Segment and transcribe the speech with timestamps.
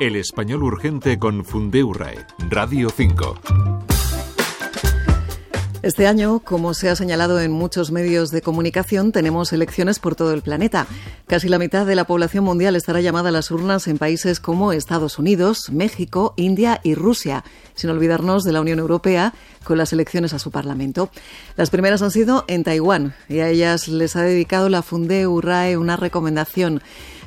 [0.00, 3.38] El español urgente con Fundeurae, Radio 5.
[5.84, 10.32] Este año, como se ha señalado en muchos medios de comunicación, tenemos elecciones por todo
[10.32, 10.88] el planeta.
[11.28, 14.72] Casi la mitad de la población mundial estará llamada a las urnas en países como
[14.72, 19.32] Estados Unidos, México, India y Rusia, sin olvidarnos de la Unión Europea
[19.62, 21.10] con las elecciones a su Parlamento.
[21.56, 25.76] Las primeras han sido en Taiwán y a ellas les ha dedicado la Funde URAE
[25.76, 26.82] una recomendación.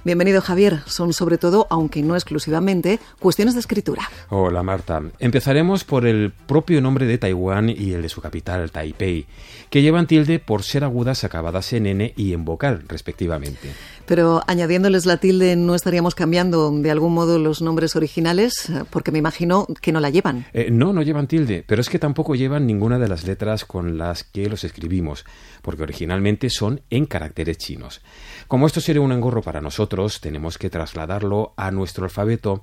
[0.07, 0.83] Bienvenido Javier.
[0.85, 4.03] Son sobre todo, aunque no exclusivamente, cuestiones de escritura.
[4.29, 5.01] Hola Marta.
[5.19, 9.25] Empezaremos por el propio nombre de Taiwán y el de su capital, Taipei,
[9.69, 13.73] que llevan tilde por ser agudas acabadas en N y en vocal, respectivamente.
[14.05, 18.71] Pero añadiéndoles la tilde, ¿no estaríamos cambiando de algún modo los nombres originales?
[18.89, 20.45] Porque me imagino que no la llevan.
[20.53, 23.97] Eh, no, no llevan tilde, pero es que tampoco llevan ninguna de las letras con
[23.97, 25.25] las que los escribimos,
[25.61, 27.99] porque originalmente son en caracteres chinos.
[28.47, 32.61] Como esto sería un engorro para nosotros, tenemos que trasladarlo a nuestro alfabeto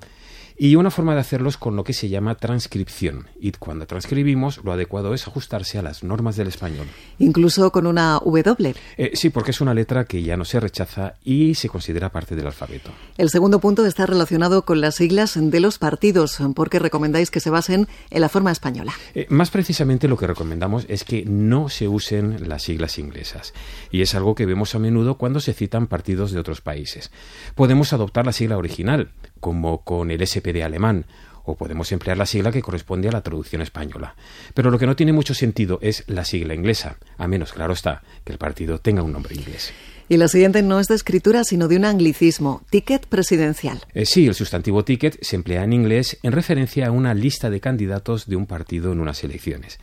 [0.56, 3.28] y una forma de hacerlo es con lo que se llama transcripción.
[3.40, 6.86] Y cuando transcribimos, lo adecuado es ajustarse a las normas del español.
[7.18, 8.74] Incluso con una W.
[8.96, 12.36] Eh, sí, porque es una letra que ya no se rechaza y se considera parte
[12.36, 12.90] del alfabeto.
[13.18, 17.50] El segundo punto está relacionado con las siglas de los partidos, porque recomendáis que se
[17.50, 18.92] basen en la forma española.
[19.14, 23.54] Eh, más precisamente lo que recomendamos es que no se usen las siglas inglesas.
[23.90, 27.10] Y es algo que vemos a menudo cuando se citan partidos de otros países.
[27.54, 31.06] Podemos adoptar la sigla original, como con el SPD alemán,
[31.44, 34.14] o podemos emplear la sigla que corresponde a la traducción española.
[34.54, 38.02] Pero lo que no tiene mucho sentido es la sigla inglesa, a menos, claro está,
[38.24, 39.72] que el partido tenga un nombre inglés.
[40.08, 43.80] Y la siguiente no es de escritura, sino de un anglicismo, ticket presidencial.
[43.94, 47.60] Eh, sí, el sustantivo ticket se emplea en inglés en referencia a una lista de
[47.60, 49.78] candidatos de un partido en unas elecciones.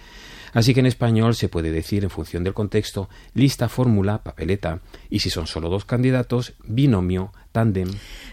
[0.54, 5.20] Así que en español se puede decir, en función del contexto, lista, fórmula, papeleta, y
[5.20, 7.90] si son solo dos candidatos, binomio, tándem.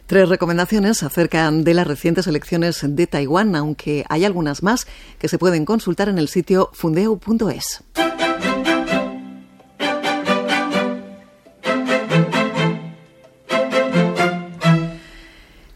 [0.07, 4.87] Tres recomendaciones acerca de las recientes elecciones de Taiwán, aunque hay algunas más
[5.19, 7.85] que se pueden consultar en el sitio fundeo.es.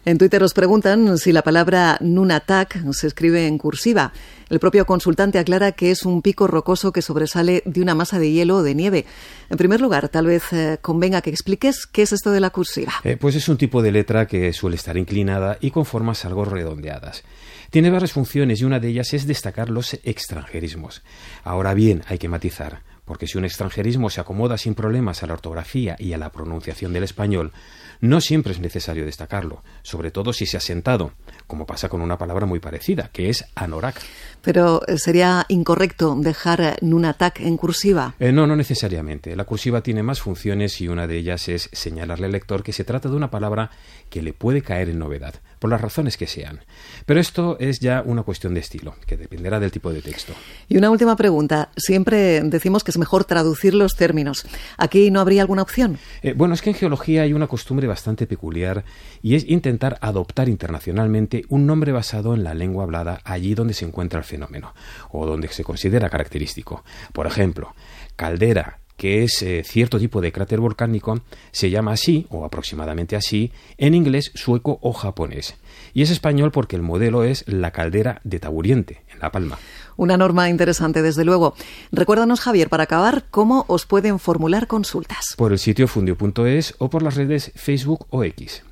[0.05, 4.13] En Twitter os preguntan si la palabra Nunatak se escribe en cursiva.
[4.51, 8.33] El propio consultante aclara que es un pico rocoso que sobresale de una masa de
[8.33, 9.07] hielo o de nieve.
[9.49, 12.95] En primer lugar, tal vez eh, convenga que expliques qué es esto de la cursiva.
[13.05, 16.45] Eh, pues es un tipo de letra que suele estar inclinada y con formas algo
[16.45, 17.23] redondeadas.
[17.71, 21.03] Tiene varias funciones y una de ellas es destacar los extranjerismos.
[21.45, 25.35] Ahora bien, hay que matizar porque si un extranjerismo se acomoda sin problemas a la
[25.35, 27.53] ortografía y a la pronunciación del español,
[28.01, 31.13] no siempre es necesario destacarlo, sobre todo si se ha sentado,
[31.47, 34.01] como pasa con una palabra muy parecida, que es anorak.
[34.43, 38.15] Pero eh, sería incorrecto dejar eh, nunatak en cursiva.
[38.19, 39.37] Eh, no, no necesariamente.
[39.37, 42.83] La cursiva tiene más funciones y una de ellas es señalarle al lector que se
[42.83, 43.71] trata de una palabra
[44.11, 46.61] que le puede caer en novedad, por las razones que sean.
[47.07, 50.35] Pero esto es ya una cuestión de estilo, que dependerá del tipo de texto.
[50.69, 51.71] Y una última pregunta.
[51.77, 54.45] Siempre decimos que es mejor traducir los términos.
[54.77, 55.99] ¿Aquí no habría alguna opción?
[56.37, 58.85] bueno, es que en geología hay una costumbre bastante peculiar
[59.23, 63.87] y es intentar adoptar internacionalmente un nombre basado en la lengua hablada allí donde se
[63.87, 64.75] encuentra el fenómeno
[65.11, 66.85] o donde se considera característico.
[67.13, 67.75] Por ejemplo,
[68.17, 73.51] caldera, que es eh, cierto tipo de cráter volcánico, se llama así, o aproximadamente así,
[73.77, 75.57] en inglés, sueco o japonés.
[75.93, 79.59] Y es español porque el modelo es la caldera de Taburiente, en La Palma.
[79.97, 81.57] Una norma interesante, desde luego.
[81.91, 85.35] Recuérdanos, Javier, para acabar, cómo os pueden formular consultas.
[85.37, 88.63] Por el sitio fundio.es o por las redes Facebook o X.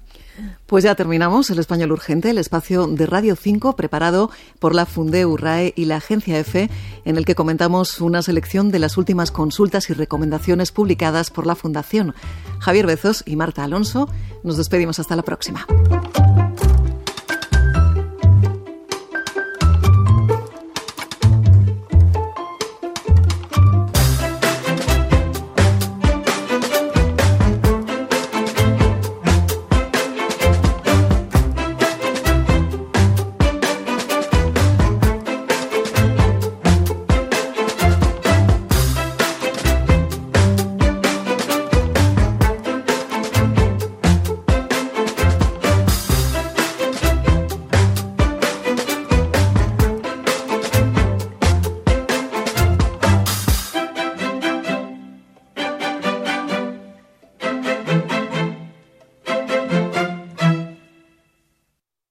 [0.66, 5.36] Pues ya terminamos el Español Urgente, el espacio de Radio 5 preparado por la Fundeu
[5.36, 6.70] RAE y la Agencia EFE,
[7.04, 11.54] en el que comentamos una selección de las últimas consultas y recomendaciones publicadas por la
[11.54, 12.14] Fundación.
[12.60, 14.08] Javier Bezos y Marta Alonso,
[14.42, 15.66] nos despedimos hasta la próxima.